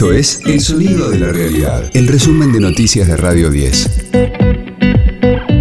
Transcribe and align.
Esto 0.00 0.12
es 0.14 0.40
El 0.46 0.60
Sonido 0.60 1.10
de 1.10 1.18
la 1.18 1.30
Realidad, 1.30 1.90
el 1.92 2.08
resumen 2.08 2.52
de 2.52 2.60
noticias 2.60 3.06
de 3.06 3.18
Radio 3.18 3.50
10. 3.50 4.08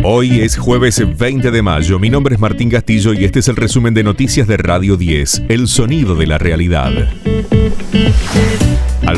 Hoy 0.05 0.39
es 0.39 0.57
jueves 0.57 1.03
20 1.17 1.51
de 1.51 1.61
mayo, 1.61 1.99
mi 1.99 2.09
nombre 2.09 2.35
es 2.35 2.39
Martín 2.39 2.69
Castillo 2.69 3.11
y 3.11 3.25
este 3.25 3.39
es 3.39 3.49
el 3.49 3.57
resumen 3.57 3.93
de 3.93 4.03
noticias 4.03 4.47
de 4.47 4.55
Radio 4.55 4.95
10, 4.95 5.43
El 5.49 5.67
Sonido 5.67 6.15
de 6.15 6.27
la 6.27 6.37
Realidad. 6.37 7.09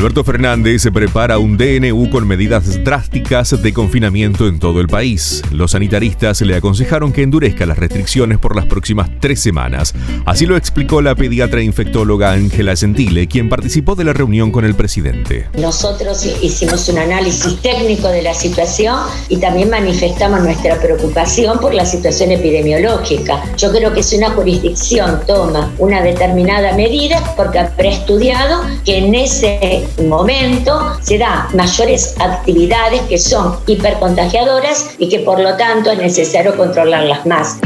Alberto 0.02 0.24
Fernández 0.24 0.82
se 0.82 0.90
prepara 0.90 1.38
un 1.38 1.56
DNU 1.56 2.10
con 2.10 2.26
medidas 2.26 2.82
drásticas 2.82 3.62
de 3.62 3.72
confinamiento 3.72 4.48
en 4.48 4.58
todo 4.58 4.80
el 4.80 4.88
país. 4.88 5.42
Los 5.52 5.70
sanitaristas 5.70 6.40
le 6.40 6.56
aconsejaron 6.56 7.12
que 7.12 7.22
endurezca 7.22 7.66
las 7.66 7.78
restricciones 7.78 8.38
por 8.38 8.56
las 8.56 8.66
próximas 8.66 9.08
tres 9.20 9.40
semanas. 9.40 9.94
Así 10.26 10.44
lo 10.44 10.56
explicó 10.56 11.02
la 11.02 11.14
pediatra 11.14 11.62
infectóloga 11.62 12.32
Ángela 12.32 12.74
Gentile, 12.74 13.28
quien 13.28 13.48
participó 13.48 13.94
de 13.94 14.02
la 14.02 14.12
reunión 14.12 14.50
con 14.50 14.64
el 14.64 14.74
presidente. 14.74 15.46
Nosotros 15.56 16.26
hicimos 16.42 16.88
un 16.88 16.98
análisis 16.98 17.62
técnico 17.62 18.08
de 18.08 18.22
la 18.22 18.34
situación 18.34 18.98
y 19.28 19.36
también 19.36 19.70
manifestamos 19.70 20.40
nuestra 20.40 20.80
preocupación 20.80 21.60
por 21.60 21.74
la 21.74 21.86
situación 21.86 22.32
epidemiológica. 22.32 23.40
Yo 23.56 23.70
creo 23.70 23.94
que 23.94 24.02
si 24.02 24.16
una 24.16 24.30
jurisdicción 24.30 25.20
toma 25.28 25.72
una 25.78 26.02
determinada 26.02 26.74
medida 26.74 27.22
porque 27.36 27.60
habrá 27.60 27.88
estudiado 27.88 28.62
que 28.84 28.98
en 28.98 29.14
ese 29.14 29.84
momento 30.08 30.96
se 31.00 31.18
da 31.18 31.48
mayores 31.54 32.14
actividades 32.18 33.02
que 33.02 33.18
son 33.18 33.56
hipercontagiadoras 33.66 34.94
y 34.98 35.08
que 35.08 35.20
por 35.20 35.40
lo 35.40 35.56
tanto 35.56 35.90
es 35.90 35.98
necesario 35.98 36.56
controlarlas 36.56 37.26
más. 37.26 37.58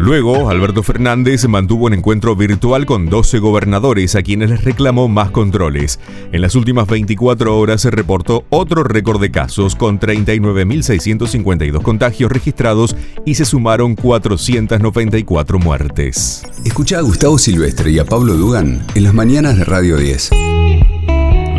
Luego, 0.00 0.48
Alberto 0.48 0.82
Fernández 0.82 1.46
mantuvo 1.46 1.84
un 1.84 1.92
encuentro 1.92 2.34
virtual 2.34 2.86
con 2.86 3.10
12 3.10 3.38
gobernadores 3.38 4.14
a 4.14 4.22
quienes 4.22 4.48
les 4.48 4.64
reclamó 4.64 5.08
más 5.08 5.30
controles. 5.30 6.00
En 6.32 6.40
las 6.40 6.54
últimas 6.54 6.86
24 6.86 7.58
horas 7.58 7.82
se 7.82 7.90
reportó 7.90 8.44
otro 8.48 8.82
récord 8.82 9.20
de 9.20 9.30
casos 9.30 9.76
con 9.76 10.00
39.652 10.00 11.82
contagios 11.82 12.32
registrados 12.32 12.96
y 13.26 13.34
se 13.34 13.44
sumaron 13.44 13.94
494 13.94 15.58
muertes. 15.58 16.44
Escucha 16.64 16.96
a 16.96 17.02
Gustavo 17.02 17.36
Silvestre 17.36 17.90
y 17.90 17.98
a 17.98 18.06
Pablo 18.06 18.36
Dugan 18.38 18.82
en 18.94 19.04
las 19.04 19.12
mañanas 19.12 19.58
de 19.58 19.64
Radio 19.66 19.98
10. 19.98 20.30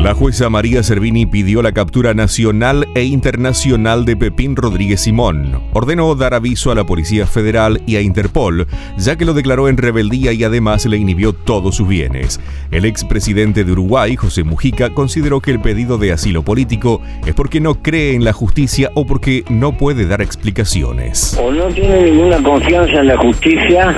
La 0.04 0.16
jueza 0.16 0.50
María 0.50 0.82
Servini 0.82 1.28
pidió 1.28 1.62
la 1.62 1.74
captura 1.74 2.16
nacional 2.16 2.88
e 2.96 3.04
internacional 3.04 4.04
de 4.04 4.18
Pepín 4.18 4.56
Rodríguez 4.56 5.02
Simón. 5.02 5.62
Ordenó 5.74 6.16
dar 6.16 6.34
aviso 6.34 6.72
a 6.72 6.76
la 6.76 6.88
Policía 6.88 7.28
Federal 7.28 7.84
y 7.86 7.98
a 7.98 8.02
Interpol, 8.02 8.66
ya 8.98 9.16
que 9.16 9.26
lo 9.26 9.36
declaró 9.36 9.70
en 9.70 9.78
rebeldía 9.78 10.34
y 10.34 10.44
además 10.44 10.88
le 10.88 10.98
inhibió 10.98 11.34
todos 11.34 11.76
sus 11.76 11.88
bienes. 11.88 12.40
El 12.72 12.86
expresidente 12.86 13.64
de 13.64 13.72
Uruguay, 13.74 14.16
José 14.16 14.44
Mujica, 14.44 14.90
consideró 14.90 15.40
que 15.40 15.52
el 15.52 15.62
pedido 15.62 16.00
de 16.00 16.14
asilo 16.14 16.42
político 16.42 17.00
es 17.28 17.36
porque 17.36 17.60
no 17.60 17.76
cree 17.76 18.16
en 18.16 18.24
la 18.24 18.34
justicia 18.34 18.90
o 18.96 19.06
porque 19.06 19.44
no 19.50 19.78
puede 19.78 20.08
dar 20.08 20.24
explicaciones. 20.24 21.40
O 21.40 21.52
no 21.52 21.68
tiene 21.68 22.06
ninguna 22.10 22.42
confianza 22.42 23.02
en 23.02 23.08
la 23.08 23.18
justicia 23.18 23.96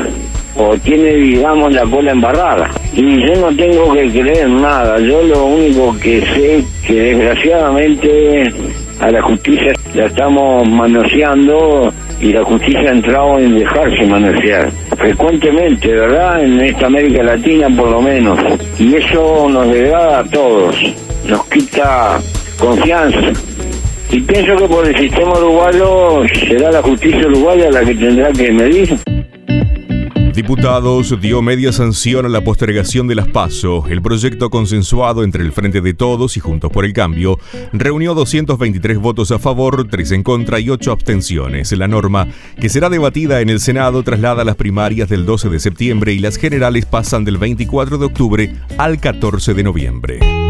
o 0.55 0.77
tiene, 0.77 1.13
digamos, 1.15 1.71
la 1.73 1.83
cola 1.83 2.11
embarrada. 2.11 2.69
Y 2.93 3.21
yo 3.21 3.35
no 3.37 3.55
tengo 3.55 3.93
que 3.93 4.11
creer 4.11 4.49
nada, 4.49 4.99
yo 4.99 5.23
lo 5.23 5.45
único 5.45 5.92
que 6.01 6.21
sé 6.21 6.63
que 6.85 6.93
desgraciadamente 6.93 8.53
a 8.99 9.11
la 9.11 9.21
justicia 9.21 9.73
la 9.93 10.05
estamos 10.05 10.67
manoseando 10.67 11.93
y 12.19 12.31
la 12.31 12.43
justicia 12.43 12.89
ha 12.89 12.93
entrado 12.93 13.39
en 13.39 13.59
dejarse 13.59 14.05
manosear 14.05 14.71
frecuentemente, 14.97 15.87
¿verdad? 15.89 16.43
En 16.43 16.61
esta 16.61 16.87
América 16.87 17.23
Latina 17.23 17.67
por 17.75 17.89
lo 17.89 18.01
menos. 18.01 18.39
Y 18.79 18.95
eso 18.95 19.49
nos 19.49 19.71
degrada 19.71 20.19
a 20.19 20.23
todos, 20.23 20.75
nos 21.27 21.45
quita 21.47 22.19
confianza. 22.59 23.19
Y 24.11 24.21
pienso 24.21 24.55
que 24.55 24.67
por 24.67 24.87
el 24.87 24.95
sistema 24.95 25.31
uruguayo 25.37 26.23
será 26.47 26.71
la 26.71 26.81
justicia 26.81 27.27
uruguaya 27.27 27.71
la 27.71 27.83
que 27.83 27.95
tendrá 27.95 28.31
que 28.31 28.51
medir. 28.51 29.12
Diputados 30.33 31.21
dio 31.21 31.43
media 31.43 31.71
sanción 31.71 32.25
a 32.25 32.29
la 32.29 32.41
postergación 32.41 33.07
de 33.07 33.13
las 33.13 33.27
PASO. 33.27 33.85
El 33.87 34.01
proyecto 34.01 34.49
consensuado 34.49 35.23
entre 35.23 35.43
el 35.43 35.51
Frente 35.51 35.79
de 35.79 35.93
Todos 35.93 36.37
y 36.37 36.39
Juntos 36.39 36.71
por 36.71 36.85
el 36.85 36.93
Cambio 36.93 37.37
reunió 37.71 38.15
223 38.15 38.97
votos 38.97 39.29
a 39.29 39.37
favor, 39.37 39.87
3 39.87 40.11
en 40.13 40.23
contra 40.23 40.59
y 40.59 40.71
8 40.71 40.91
abstenciones. 40.91 41.71
La 41.73 41.87
norma, 41.87 42.27
que 42.59 42.69
será 42.69 42.89
debatida 42.89 43.41
en 43.41 43.49
el 43.49 43.59
Senado, 43.59 44.01
traslada 44.01 44.43
las 44.43 44.55
primarias 44.55 45.07
del 45.07 45.27
12 45.27 45.49
de 45.49 45.59
septiembre 45.59 46.13
y 46.13 46.19
las 46.19 46.37
generales 46.37 46.85
pasan 46.85 47.25
del 47.25 47.37
24 47.37 47.99
de 47.99 48.05
octubre 48.05 48.53
al 48.79 48.99
14 48.99 49.53
de 49.53 49.63
noviembre. 49.63 50.42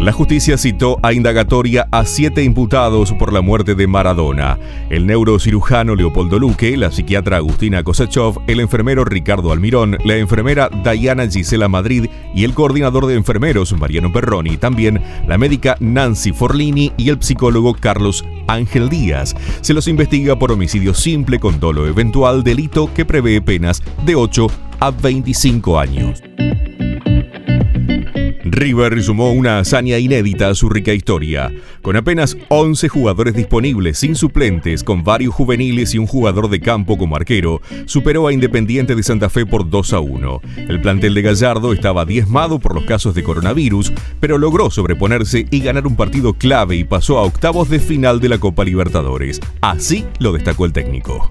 La 0.00 0.12
justicia 0.12 0.56
citó 0.56 0.98
a 1.02 1.12
indagatoria 1.12 1.86
a 1.90 2.06
siete 2.06 2.42
imputados 2.42 3.12
por 3.12 3.34
la 3.34 3.42
muerte 3.42 3.74
de 3.74 3.86
Maradona. 3.86 4.58
El 4.88 5.06
neurocirujano 5.06 5.94
Leopoldo 5.94 6.38
Luque, 6.38 6.74
la 6.78 6.90
psiquiatra 6.90 7.36
Agustina 7.36 7.82
Kosachov, 7.82 8.40
el 8.46 8.60
enfermero 8.60 9.04
Ricardo 9.04 9.52
Almirón, 9.52 9.98
la 10.02 10.16
enfermera 10.16 10.70
Diana 10.70 11.28
Gisela 11.28 11.68
Madrid 11.68 12.06
y 12.34 12.44
el 12.44 12.54
coordinador 12.54 13.04
de 13.08 13.14
enfermeros 13.14 13.74
Mariano 13.74 14.10
Perroni. 14.10 14.56
También 14.56 15.02
la 15.28 15.36
médica 15.36 15.76
Nancy 15.80 16.32
Forlini 16.32 16.92
y 16.96 17.10
el 17.10 17.22
psicólogo 17.22 17.74
Carlos 17.74 18.24
Ángel 18.46 18.88
Díaz. 18.88 19.36
Se 19.60 19.74
los 19.74 19.86
investiga 19.86 20.38
por 20.38 20.50
homicidio 20.50 20.94
simple 20.94 21.38
con 21.38 21.60
dolo 21.60 21.86
eventual, 21.86 22.42
delito 22.42 22.88
que 22.94 23.04
prevé 23.04 23.42
penas 23.42 23.82
de 24.06 24.14
8 24.14 24.46
a 24.80 24.90
25 24.92 25.78
años. 25.78 26.22
River 28.52 29.02
sumó 29.02 29.32
una 29.32 29.58
hazaña 29.58 29.98
inédita 29.98 30.48
a 30.48 30.54
su 30.54 30.68
rica 30.68 30.92
historia. 30.92 31.52
Con 31.82 31.96
apenas 31.96 32.36
11 32.48 32.88
jugadores 32.88 33.34
disponibles, 33.34 33.98
sin 33.98 34.14
suplentes, 34.14 34.84
con 34.84 35.02
varios 35.02 35.34
juveniles 35.34 35.94
y 35.94 35.98
un 35.98 36.06
jugador 36.06 36.50
de 36.50 36.60
campo 36.60 36.98
como 36.98 37.16
arquero, 37.16 37.62
superó 37.86 38.26
a 38.26 38.32
Independiente 38.32 38.94
de 38.94 39.02
Santa 39.02 39.30
Fe 39.30 39.46
por 39.46 39.70
2 39.70 39.92
a 39.94 40.00
1. 40.00 40.42
El 40.68 40.80
plantel 40.80 41.14
de 41.14 41.22
Gallardo 41.22 41.72
estaba 41.72 42.04
diezmado 42.04 42.58
por 42.58 42.74
los 42.74 42.84
casos 42.84 43.14
de 43.14 43.22
coronavirus, 43.22 43.92
pero 44.20 44.36
logró 44.36 44.70
sobreponerse 44.70 45.46
y 45.50 45.60
ganar 45.60 45.86
un 45.86 45.96
partido 45.96 46.34
clave 46.34 46.76
y 46.76 46.84
pasó 46.84 47.18
a 47.18 47.22
octavos 47.22 47.70
de 47.70 47.80
final 47.80 48.20
de 48.20 48.28
la 48.28 48.38
Copa 48.38 48.64
Libertadores. 48.64 49.40
Así 49.60 50.04
lo 50.18 50.32
destacó 50.32 50.66
el 50.66 50.72
técnico. 50.72 51.30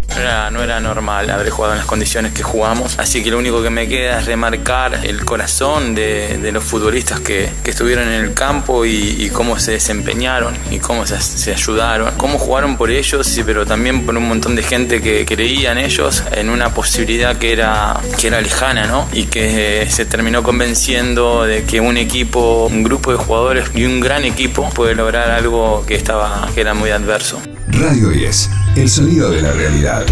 no 0.52 0.64
era 0.64 0.80
normal 0.80 1.30
haber 1.30 1.50
jugado 1.52 1.74
en 1.74 1.80
las 1.80 1.88
condiciones 1.88 2.34
que 2.34 2.44
jugamos, 2.44 2.98
así 2.98 3.24
que 3.24 3.32
lo 3.32 3.38
único 3.38 3.62
que 3.62 3.70
me 3.70 3.88
queda 3.88 4.20
es 4.20 4.26
remarcar 4.26 5.06
el 5.06 5.24
corazón 5.26 5.96
de, 5.96 6.38
de 6.38 6.52
los 6.52 6.64
futbolistas 6.64 7.20
que, 7.20 7.50
estuvieron 7.66 8.08
en 8.08 8.24
el 8.24 8.34
campo 8.34 8.84
y, 8.84 9.30
cómo 9.32 9.60
se 9.60 9.74
desempeñaron 9.74 10.39
y 10.72 10.80
cómo 10.80 11.06
se, 11.06 11.52
ayudaron, 11.52 12.14
cómo 12.18 12.38
jugaron 12.38 12.78
por 12.78 12.90
ellos, 12.90 13.40
pero 13.46 13.66
también 13.66 14.06
por 14.06 14.16
un 14.16 14.28
montón 14.28 14.56
de 14.56 14.64
gente 14.64 15.02
que 15.02 15.26
creía 15.26 15.72
en 15.72 15.80
ellos, 15.80 16.24
en 16.32 16.50
una 16.50 16.74
posibilidad 16.74 17.38
que 17.38 17.54
era, 17.54 18.00
que 18.20 18.28
era 18.28 18.42
lejana, 18.42 18.86
¿no? 18.86 19.08
Y 19.14 19.26
que 19.26 19.88
se 19.90 20.06
terminó 20.06 20.44
convenciendo 20.44 21.44
de 21.44 21.64
que 21.64 21.80
un 21.80 21.98
equipo, 21.98 22.68
un 22.72 22.84
grupo 22.84 23.12
de 23.12 23.18
jugadores 23.18 23.70
y 23.76 23.86
un 23.86 24.00
gran 24.00 24.24
equipo 24.26 24.70
puede 24.70 24.96
lograr 24.96 25.32
algo 25.32 25.84
que, 25.86 25.96
estaba, 25.96 26.50
que 26.54 26.62
era 26.62 26.74
muy 26.74 26.90
adverso. 26.90 27.40
Radio 27.68 28.10
10, 28.10 28.50
el 28.78 28.90
sonido 28.90 29.30
de 29.32 29.42
la 29.42 29.52
realidad. 29.52 30.06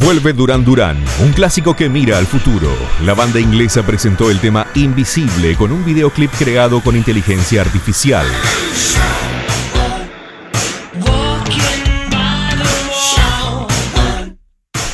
Vuelve 0.00 0.32
Duran 0.32 0.64
Duran, 0.64 0.96
un 1.20 1.32
clásico 1.32 1.74
que 1.74 1.88
mira 1.88 2.18
al 2.18 2.26
futuro. 2.26 2.70
La 3.04 3.14
banda 3.14 3.40
inglesa 3.40 3.84
presentó 3.84 4.30
el 4.30 4.38
tema 4.38 4.66
Invisible 4.74 5.56
con 5.56 5.72
un 5.72 5.84
videoclip 5.84 6.30
creado 6.38 6.80
con 6.80 6.96
inteligencia 6.96 7.62
artificial. 7.62 8.26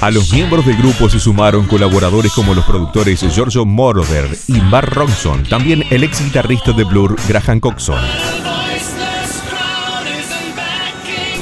A 0.01 0.11
los 0.11 0.33
miembros 0.33 0.67
del 0.67 0.77
grupo 0.77 1.09
se 1.09 1.19
sumaron 1.19 1.67
colaboradores 1.67 2.33
como 2.33 2.55
los 2.55 2.65
productores 2.65 3.21
Giorgio 3.21 3.65
Moroder 3.65 4.29
y 4.49 4.61
Mark 4.61 4.91
Ronson, 4.93 5.45
también 5.45 5.85
el 5.91 6.03
ex 6.03 6.23
guitarrista 6.23 6.73
de 6.73 6.85
Blur, 6.85 7.17
Graham 7.29 7.61
Coxon. 7.61 8.54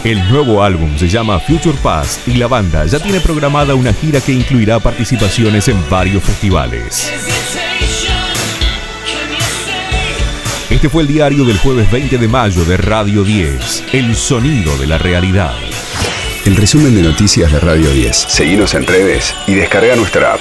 El 0.04 0.28
nuevo 0.28 0.64
álbum 0.64 0.98
se 0.98 1.08
llama 1.08 1.38
Future 1.38 1.78
Past 1.80 2.26
y 2.26 2.34
la 2.34 2.48
banda 2.48 2.84
ya 2.86 2.98
tiene 2.98 3.20
programada 3.20 3.76
una 3.76 3.92
gira 3.92 4.20
que 4.20 4.32
incluirá 4.32 4.80
participaciones 4.80 5.68
en 5.68 5.78
varios 5.88 6.24
festivales. 6.24 7.08
Este 10.68 10.88
fue 10.88 11.02
el 11.02 11.08
diario 11.08 11.44
del 11.44 11.56
jueves 11.58 11.88
20 11.92 12.18
de 12.18 12.26
mayo 12.26 12.64
de 12.64 12.78
Radio 12.78 13.22
10, 13.22 13.84
El 13.92 14.16
Sonido 14.16 14.76
de 14.76 14.88
la 14.88 14.98
Realidad. 14.98 15.54
El 16.44 16.56
resumen 16.56 16.96
de 16.96 17.02
noticias 17.02 17.52
de 17.52 17.60
Radio 17.60 17.88
10. 17.88 18.16
Seguimos 18.16 18.74
en 18.74 18.84
redes 18.84 19.32
y 19.46 19.54
descarga 19.54 19.94
nuestra 19.94 20.34
app. 20.34 20.40